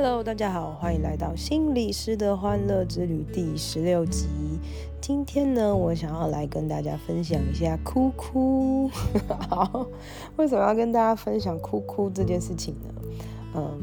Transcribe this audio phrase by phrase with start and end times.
[0.00, 4.28] Hello，大家好，欢迎来到心理师的欢乐之旅第十六集。
[5.00, 8.88] 今天呢，我想要来跟大家分享一下哭哭。
[9.50, 9.88] 好，
[10.36, 12.94] 为什么要跟大家分享哭哭这件事情呢？
[13.56, 13.80] 嗯，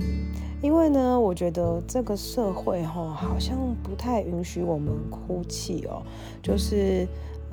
[0.62, 6.02] 因为呢，我觉得这个社会哈，好像不太允许我们哭泣哦。
[6.42, 7.06] 就是，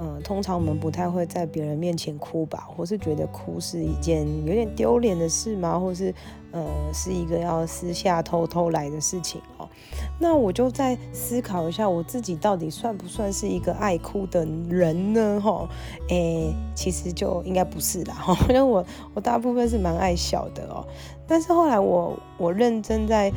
[0.05, 5.78] 嗯，通常我们不太会在别人面前哭吧，或是觉得哭是一件有点丢脸的事吗？
[5.78, 6.12] 或是，
[6.51, 9.69] 呃，是一个要私下偷偷来的事情哦。
[10.19, 15.41] 那我就在思考一下，我自己到底算不算是一个爱哭的人呢？
[15.41, 15.69] 哈，
[16.09, 20.84] 诶，其实就应该不是啦，哈，因为我我大部分是蛮爱笑的哦。
[21.28, 23.33] 但是后来我我认真在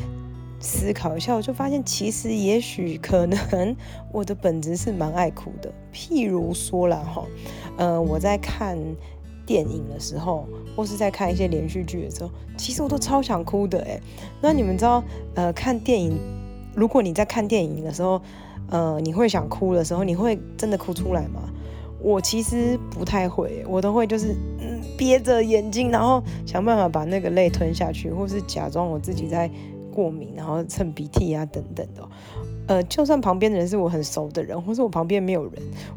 [0.66, 3.76] 思考一下，我就发现其实也许可能
[4.12, 5.72] 我的本质是蛮爱哭的。
[5.94, 7.24] 譬如说啦，哈，
[7.78, 8.78] 呃，我在看
[9.46, 14.02] 电影的时候，或是在看一些连续剧的时候，其实我都超想哭的诶。
[14.42, 15.04] 那你们知道，
[15.36, 16.18] 呃，看电影，
[16.76, 18.20] 如果你在看电影的时候，
[18.70, 21.50] 呃，你会想哭的时候，你会真的哭出来吗？
[22.02, 24.36] 我其实不太会，我都会就是。
[24.98, 29.52] 憋着眼睛，然后想办法把那个泪吞下去，或是假装我自己在
[29.96, 32.08] 过敏，然后蹭鼻涕啊等等的。
[32.68, 35.54] 呃，就算旁边的人是我很熟的人，或是我旁边没有人，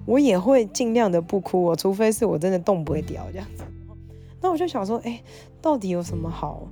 [0.07, 3.65] 我也会尽量的不哭哦，除非是我真的动不会掉这样子。
[4.41, 5.21] 那我就想说，哎，
[5.61, 6.69] 到底有什么好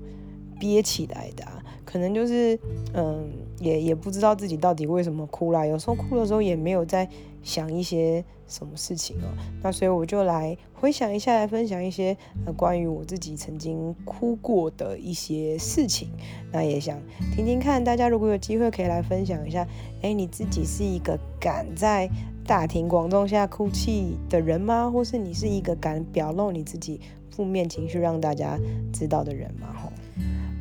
[0.60, 1.44] 憋起来的？
[1.84, 2.58] 可能就是，
[2.94, 3.28] 嗯，
[3.58, 5.64] 也也不知道自己到底为什么哭啦。
[5.64, 7.08] 有时候哭的时候也没有在
[7.42, 9.28] 想一些什么事情哦。
[9.62, 16.08] 那所以我就来回想一下，来分享一些呃关于我自己曾经哭过的一些事情。
[16.52, 16.98] 那也想
[17.34, 19.66] 听听看，大家如果有机会可以来分享一下，
[20.02, 22.10] 哎，你自己是一个敢在
[22.46, 24.90] 大庭广众下哭泣的人吗？
[24.90, 27.00] 或是你是一个敢表露你自己
[27.30, 28.58] 负面情绪让大家
[28.92, 29.85] 知道的人吗？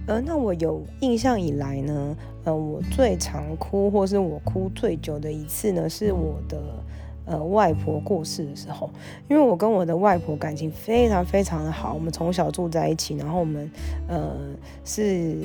[0.08, 6.62] 呃，那我有印象以来呢，呃，我最常哭或是我哭最久的一次呢，是我的
[7.26, 8.90] 呃外婆过世的时候，
[9.28, 13.70] 因为我跟我的外婆感情非常非常的好，我们从小住在一起，然后我们
[14.08, 14.36] 呃
[14.84, 15.36] 是。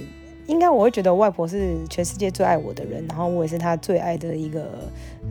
[0.47, 4.67] 应该我会觉得外婆是全世界最爱我的人，然后我也是她最爱的一个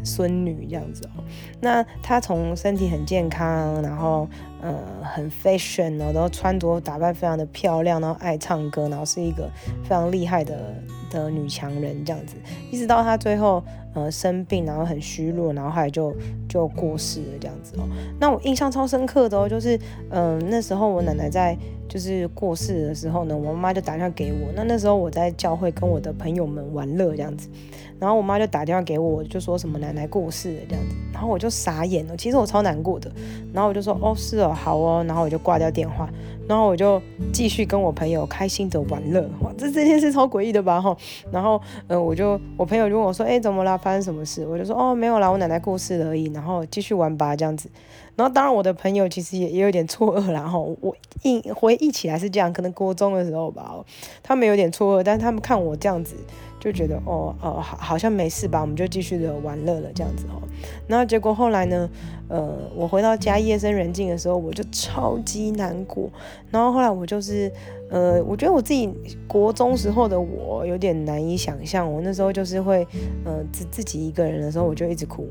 [0.03, 1.23] 孙女这样子哦。
[1.59, 4.27] 那她从身体很健康，然后
[4.61, 9.49] 呃很 fashion 然后穿着打扮非常的漂亮，然后爱唱歌，然后是一个
[9.83, 10.73] 非常厉害的
[11.09, 12.35] 的女强人这样子，
[12.71, 13.63] 一直到她最后
[13.93, 16.15] 呃生病，然后很虚弱，然后后来就
[16.47, 17.87] 就过世了这样子哦。
[18.19, 19.79] 那我印象超深刻的哦，就是
[20.09, 21.57] 嗯、那时候我奶奶在。
[21.89, 24.51] 就是过世的时候呢，我妈妈就打电话给我。
[24.55, 27.49] 那那时候我在教会跟我的朋友们玩乐这样子，
[27.97, 32.15] 然后我妈就打电话给我，就说什么奶奶过世了这样子，然后我就傻眼了。
[32.15, 33.11] 其实我超难过的，
[33.53, 36.09] 然后我就说哦是哦好哦，然后我就挂掉电话，
[36.47, 37.01] 然后我就
[37.33, 39.21] 继续跟我朋友开心的玩乐。
[39.41, 40.95] 哇，这这件事超诡异的吧哈？
[41.31, 43.77] 然后呃我就我朋友就问我说，哎怎么啦？
[43.77, 44.45] 发生什么事？
[44.45, 46.31] 我就说哦没有啦，我奶奶过世了而已。
[46.33, 47.69] 然后继续玩吧这样子。
[48.15, 53.73] 然后当然我的朋友其实也也有点错愕，然后我一回忆起来是这样，可能国中的时候吧，
[54.21, 56.17] 他们有点错愕，但是他们看我这样子
[56.59, 60.41] 就觉得哦哦好好像没事吧，我们就继续的玩乐了这样子哦。
[60.87, 61.89] 然后结果后来呢，
[62.27, 66.09] 呃，我回到家夜深人静的时候，我就超级难过。
[66.51, 67.49] 然后后来我就是
[67.89, 68.93] 呃，我觉得我自己
[69.27, 72.85] 国中时候的我有点难以想象，我那时候就是会
[73.23, 75.27] 呃自自己一个人的时候我就一直哭。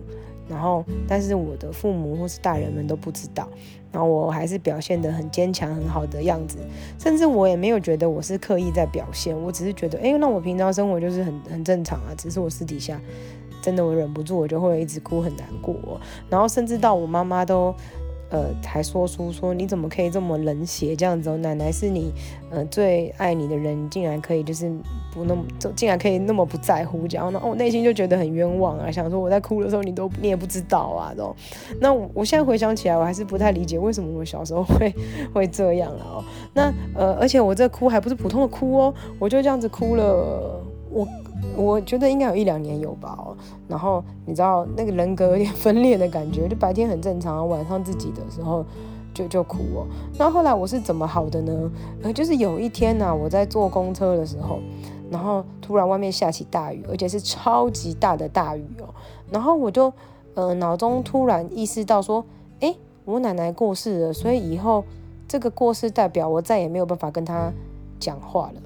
[0.49, 3.49] 然后，但是我的父母或是大人们都不知道，
[3.93, 6.59] 然后我还是表现得很坚强、很好的样子，
[6.99, 13.01] 甚至我也没有觉得我是刻意在表现，我只是觉得，哎，那我平常生活就是很很正常啊，只是我私底下
[13.61, 16.01] 真的我忍不住，我就会一直哭，很难过，
[16.31, 17.75] 然后甚至到我妈妈都。
[18.31, 21.37] 呃，还说出说你怎么可以这么冷血这样子哦？
[21.39, 22.13] 奶奶是你
[22.51, 24.71] 呃最爱你的人，竟然可以就是
[25.13, 25.43] 不那么，
[25.75, 31.35] 竟然可以那么不在乎这样，然后我内心就觉得很冤枉啊，想说我在哭的时候你都你也不知道啊，这种。
[31.81, 34.95] 那我我现在回想起来，我还是不太理解为什么我小时候会
[35.33, 36.25] 会这样了哦。
[36.53, 41.07] 那呃，而且我这哭还不是普通的哭哦，我就这样子哭了，我。
[41.57, 43.37] 我觉得应该有一两年有吧，哦，
[43.69, 48.65] 然后你知道那个人格有点分裂的感觉，就白天很正常，晚上自己的时候
[49.15, 49.87] 就就哭哦。
[50.19, 51.71] 那后来我是怎么好的呢？
[52.03, 54.59] 呃，就是有一天呢，我在坐公车的时候，
[55.11, 58.89] 然后突然外面下起大雨，而且是超级大的大雨哦。
[59.31, 59.93] 然后我就
[60.35, 62.25] 呃脑中突然意识到说，
[62.61, 64.85] 诶，我奶奶过世了，所以以后
[65.29, 67.53] 这个过世代表我再也没有办法跟她
[67.99, 68.61] 讲话了。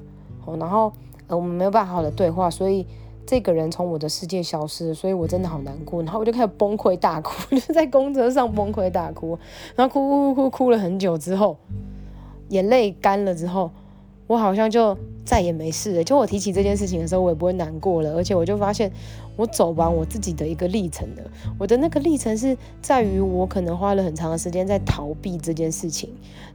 [0.46, 0.92] 哦，然后
[1.28, 2.86] 呃我们没有办法好好的对话，所以
[3.26, 9.38] 这个人从我的世界消失，所以我真的好难过，然后我就开始崩溃大哭， 就在公车上崩溃大哭，
[9.76, 11.56] 然后哭哭哭哭哭了很久之后，
[12.48, 13.70] 眼泪干了之后。
[14.28, 14.96] 我好像就
[15.26, 16.04] 再也没事了。
[16.04, 18.14] 就我提起这件事情的时候，我也不会难过了。
[18.14, 18.90] 而且我就发现，
[19.36, 21.22] 我走完我自己的一个历程了。
[21.58, 26.08] 我的那个历程是在于，我可能花了很长的时间在逃避这件事情，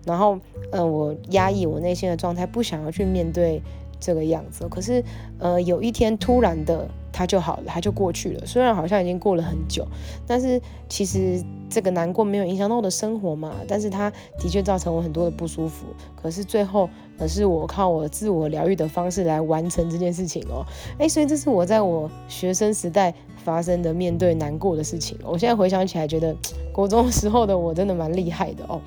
[0.06, 0.40] 然后，
[0.72, 3.62] 呃，我压抑我内心的状态，不想要去面对
[4.00, 4.68] 这个样子。
[4.70, 5.04] 可是，
[5.40, 6.88] 呃，有一天突然的。
[7.10, 8.46] 他就好了，他就过去了。
[8.46, 9.84] 虽然好像已经过了很久，
[10.28, 13.56] 但是其实这个难过没有影响到我的生活嘛。
[13.68, 15.88] 但是他的确造成我很多的不舒服。
[16.16, 20.64] 可是最后，而是我靠我自我疗愈的方式来完成这件事情哦。
[21.00, 23.12] 诶，所以这是我在我学生时代
[23.44, 25.18] 发生的面对难过的事情。
[25.24, 26.36] 我现在回想起来，觉得
[26.72, 28.80] 国中时候的我真的蛮厉害的哦，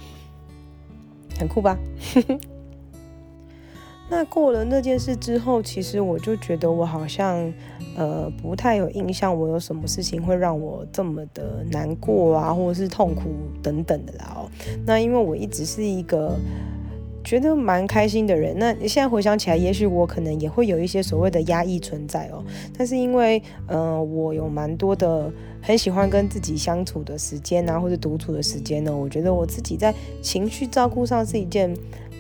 [1.37, 1.77] 很酷吧？
[4.13, 7.51] 那过了那件事之后，其实我就觉得我好像，
[7.97, 13.31] 呃，不太有印象，我有什么事情会让我这么的难过啊，或者是痛苦
[13.63, 14.51] 等等的啦哦。
[14.85, 16.37] 那因为我一直是一个
[17.23, 22.43] 觉得蛮开心的人，那你现在回想起来，也许我可能也会有一些所谓的压抑存在哦。
[22.77, 25.33] 但是因为，呃，我有蛮多的
[25.63, 31.73] 很喜欢跟自己相处的时间啊，或者独处的时间呢，我觉得我自己在情绪照顾上是一件。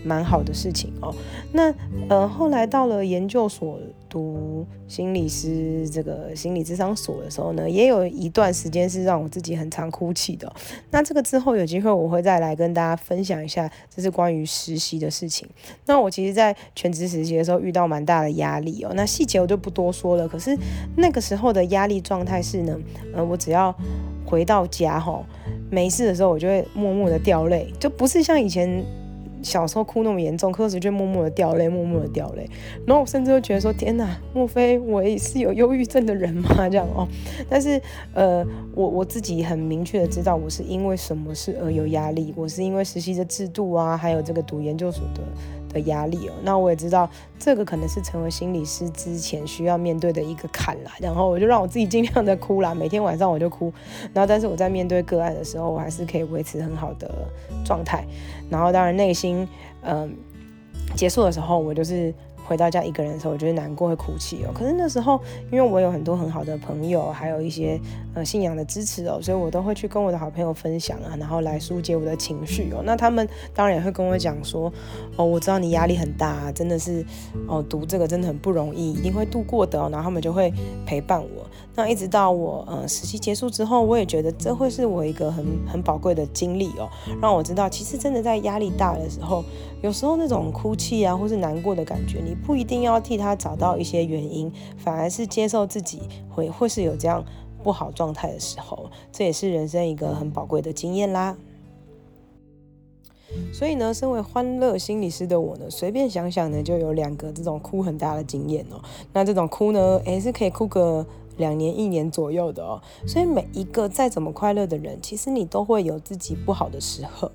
[0.04, 1.14] 蛮好的事情哦。
[1.52, 1.72] 那
[2.08, 10.52] 呃，后来到了研究所读心理师这个心理咨商所的时候呢，也有一段时间是让我自己很常哭泣的。
[10.90, 15.48] 那这个之后有机会我会再来跟大家分享一下，这是关于实习的事情。
[15.86, 18.92] 那我其实，在全职实习的时候遇到蛮大的压力哦。
[18.94, 20.26] 那细节我就不多说了。
[20.28, 20.56] 可是
[20.96, 22.76] 那个时候的压力状态是呢，
[23.14, 23.74] 呃，我只要
[24.24, 25.24] 回到家吼，
[25.70, 28.84] 没事的时候我就会默默的掉泪，就不是像以前。
[29.42, 32.48] 小时候哭那么严重，可是就默默的掉泪，默默的掉泪。
[32.86, 37.06] 然后我甚至会觉得说：“天哪，莫非我也是有忧郁症的人吗？”这样哦。
[37.48, 37.80] 但是
[38.14, 38.44] 呃，
[38.74, 42.32] 我我自己很明确的知道，我是因为什么事而有压力。
[42.36, 45.22] 我是因为实习的制度啊，还有这个读研究所的
[45.72, 46.32] 的压力哦。
[46.42, 47.08] 那我也知道，
[47.38, 50.92] 这个可能是成为心理师之前需要面对的一个坎啦。
[51.00, 53.72] 然后我就让我自己尽量的哭啦，每天晚上我就哭。
[54.12, 57.10] 然后，但是我在面对个案的时候，我还是可以维持很好的
[57.64, 58.04] 状态。
[58.50, 59.48] 然后，当然内心，
[59.82, 60.14] 嗯，
[60.94, 62.14] 结束的时候，我就是。
[62.50, 64.50] 回到家一个人的时候，我觉得难过会哭泣哦。
[64.52, 65.20] 可是那时候，
[65.52, 67.80] 因为我有很多很好的朋友，还有一些
[68.12, 72.82] 呃信仰的支持哦，所以我都会去跟我的好朋友分享啊，然后来疏解我的情绪哦。
[72.84, 74.72] 那他们当然也会跟我讲说，
[75.14, 77.06] 哦，我知道你压力很大，真的是
[77.46, 79.88] 哦，读这个真的很不容易，一定会度过的哦。
[79.92, 80.52] 然后他们就会
[80.84, 81.46] 陪伴我。
[81.76, 86.90] 那一直到我呃实习结束之后，我也觉得这会是我一个很很宝贵的经历哦，
[87.22, 89.44] 让我知道其实真的在压力大的时候，
[89.80, 97.24] 有时候那种哭泣啊或是难过的感觉，你不一定要替他找到一些原因，反而是接受自己会会是有这样
[97.62, 101.36] 不好状态的时候，这也是人生一个很宝贵的经验啦。
[103.52, 108.82] 所以呢，身为欢乐心理师的我呢，随便想想呢，就有两个这种哭很大的经验哦。
[109.12, 112.82] 那这种哭呢，诶，是可以哭个两年一年左右的哦。
[113.06, 117.30] 所以每一个再怎么快乐的人，其实你都会有自己不好的时候。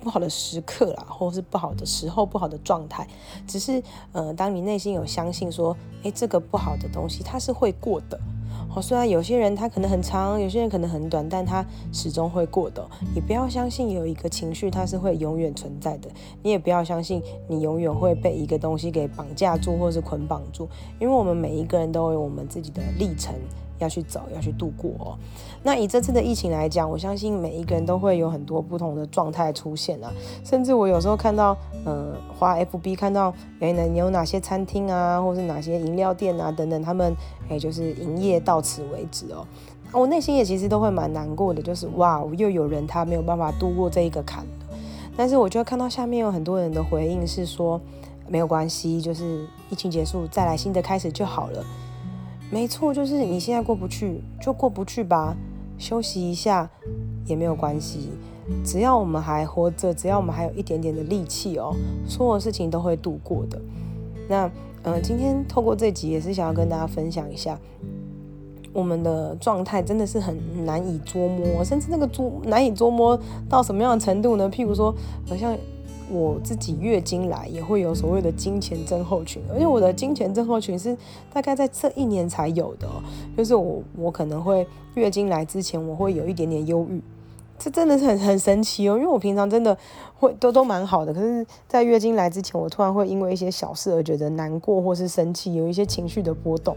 [0.00, 3.06] 不好的时刻啦，或是不好的时候、不好的状态，
[3.46, 3.82] 只是
[4.12, 8.18] 呃，当你内心有相信说，诶，这个不好的东西它是会过的。
[8.72, 12.86] 哦，虽然有些人他可能很长，有些人可能很短，但他始终会过的。
[13.12, 16.08] 你不要相信有一个情绪它是会永远存在的，
[16.42, 20.68] 你也不要相信你永远会被一个东西给绑架住或是捆绑住，
[21.00, 23.34] 因为我们每一个人都有我们自己的历程。
[23.80, 25.18] 要去走，要去度过哦。
[25.62, 30.12] 那以这次的疫情来讲，我相信每一个人都会有很多不同的状态出现啊。
[30.44, 37.14] 甚至我有时候看到，呃，花 FB 看到，哎，能有哪些餐厅啊，或是哪些饮料店啊等等，他们
[37.48, 39.44] 哎就是营业到此为止哦。
[39.92, 44.46] 我内心也其实都会蛮难过的，就是哇，又有人他没有办法度过这一个坎。
[45.16, 47.78] 但是我就看到下面有很多人的回应是说，
[48.28, 51.64] 没有关系，就是疫情结束，再来新的开始就好了。
[52.50, 55.36] 没错，就是你现在过不去，就过不去吧，
[55.78, 56.68] 休息一下
[57.24, 58.10] 也没有关系。
[58.64, 61.72] 只要我们还活着，只要我们还有一点点的力气哦，
[62.08, 63.60] 所有事情都会度过的。
[64.28, 64.50] 那，
[64.82, 67.56] 嗯、今天透过这集也是想要跟大家分享一下，
[68.72, 73.16] 我们的状态真的是很难以捉摸，甚至那个捉难以捉摸
[73.48, 74.50] 到什么样的程度呢？
[74.50, 74.92] 譬如说，
[75.26, 75.56] 好像。
[76.10, 80.96] 我自己月经来也会有所谓的金钱症候群，而且我的金钱症候群是
[81.32, 82.88] 大概在这一年才有的，
[83.36, 87.00] 就是我我可能会月经来之前我会有一点点忧郁，
[87.58, 89.76] 这真的是很很神奇哦，因为我平常真的
[90.18, 96.76] 会都都蛮好的，可是，在月经来之前，我突然会因为一些小事而觉得难过或是生气，有一些情绪的波动。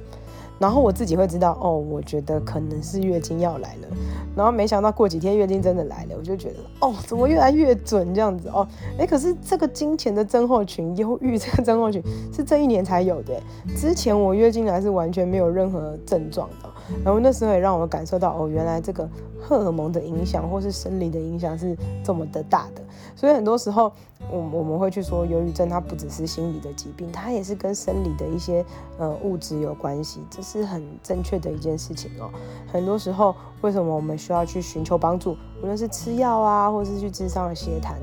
[0.63, 3.87] 然后我自己会知道，哦，我觉得可能是月经要来了。
[4.33, 8.65] 然后没想到过几天月经真的来了，我就觉得，哦，怎么越来越准这样子哦？
[8.97, 12.01] 哎，可是这个金钱的症候群、忧郁 这个症候群
[12.33, 13.37] 是这一年才有的，
[13.75, 16.69] 之前我月经来是完全没有任何症状的。
[17.03, 19.09] 然后那时候也让我感受到，哦，原来这个
[19.39, 22.81] 荷尔蒙的影响或是生理的影响是这么的大的。
[23.15, 23.91] 所以很多时候，
[24.31, 28.65] 我我们会去说，忧郁症它不只是心理的疾病，它也是跟生理的一些
[28.97, 32.29] 呃物质有关系，这是很正确的一件事情哦。
[32.71, 37.97] 很多时候，为什么我们需要去寻求帮助，无论是吃药啊，或是去咨商的协谈，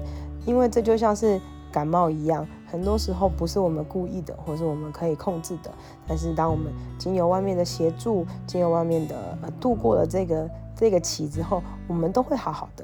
[0.47, 1.41] 因为这就像是
[1.73, 5.71] 感冒一样，很多时候不是我们故意的，或是我们可以控制的。
[6.07, 10.49] 但是当我们经由外面的协助，经由外面的呃度过了这个。
[10.77, 12.83] 这个期之后，我们都会好好的。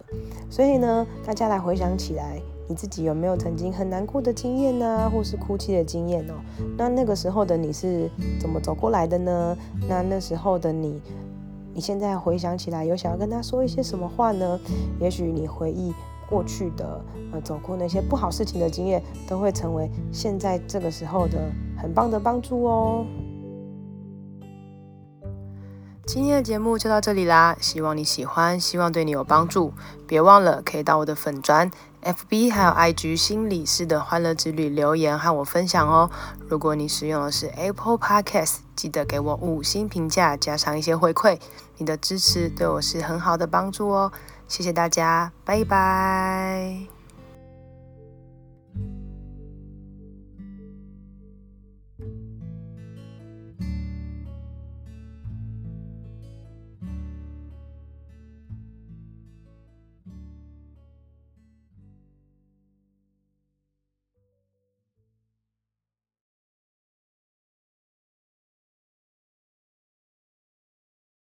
[0.51, 2.39] 所以呢，大家来回想起来，
[2.69, 6.35] 你自己有没有曾经很难过的经验呢、或是哭泣的经验哦？
[6.77, 9.57] 那那个时候的你是怎么走过来的呢？
[9.89, 11.01] 那那时候的你，
[11.73, 14.61] 你现在回想起来，有想要跟他说一些什么话呢？
[15.01, 15.95] 也许你回忆
[16.29, 21.39] 过去的，呃，走过那些不好事情的经验，都会成为现在这个时候的
[21.81, 23.07] 很棒的帮助哦。
[26.07, 29.73] 今天的节目就到这里啦，希望你喜欢，希望对你有帮助。
[30.07, 31.69] 别忘了可以到我的粉专、
[32.05, 36.09] FB 还有 IG 心理师的欢乐之旅留言和我分享哦。
[36.49, 41.41] 如果你使用的是 Apple Podcast，记得给我五星评价，加上一些回馈，
[41.79, 44.13] 你的支持对我是很好的帮助哦。
[44.49, 46.96] 谢谢大家，拜拜。